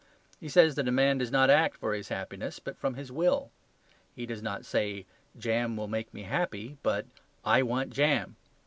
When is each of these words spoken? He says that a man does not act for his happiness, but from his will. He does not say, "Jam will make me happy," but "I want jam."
He 0.39 0.49
says 0.49 0.73
that 0.73 0.87
a 0.87 0.91
man 0.91 1.19
does 1.19 1.31
not 1.31 1.51
act 1.51 1.77
for 1.77 1.93
his 1.93 2.09
happiness, 2.09 2.57
but 2.57 2.75
from 2.75 2.95
his 2.95 3.11
will. 3.11 3.51
He 4.15 4.25
does 4.25 4.41
not 4.41 4.65
say, 4.65 5.05
"Jam 5.37 5.77
will 5.77 5.87
make 5.87 6.11
me 6.11 6.23
happy," 6.23 6.79
but 6.81 7.05
"I 7.45 7.61
want 7.61 7.91
jam." 7.93 8.35